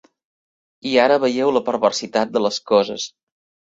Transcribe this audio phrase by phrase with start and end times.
[0.91, 3.07] I ara veieu la perversitat de les coses.